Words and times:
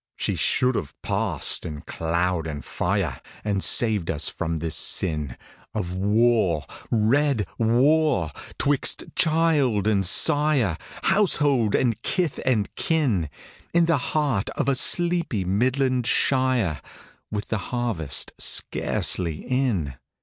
She 0.15 0.35
should 0.35 0.73
have 0.73 0.99
passed 1.03 1.63
in 1.63 1.81
cloud 1.81 2.47
and 2.47 2.65
fire 2.65 3.21
And 3.43 3.63
saved 3.63 4.09
us 4.09 4.29
from 4.29 4.57
this 4.57 4.73
sin 4.73 5.37
Of 5.75 5.93
war— 5.93 6.65
red 6.91 7.45
Avar— 7.59 8.31
'twixt 8.57 9.03
child 9.15 9.85
and 9.87 10.03
sire, 10.03 10.79
Household 11.03 11.75
and 11.75 12.01
kith 12.01 12.39
and 12.45 12.73
kin, 12.73 13.29
In 13.75 13.85
the 13.85 13.99
heart 13.99 14.49
of 14.57 14.67
a 14.67 14.73
sleepy 14.73 15.45
Midland 15.45 16.07
shire, 16.07 16.81
With 17.29 17.49
the 17.49 17.59
harvest 17.69 18.31
scarcely 18.39 19.45
in. 19.47 19.93